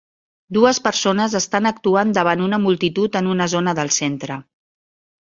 Dues 0.57 0.79
persones 0.87 1.35
estan 1.41 1.71
actuant 1.71 2.15
davant 2.21 2.43
una 2.49 2.61
multitud 2.67 3.23
en 3.23 3.33
una 3.37 3.51
zona 3.57 3.79
del 3.83 3.97
centre 4.03 4.43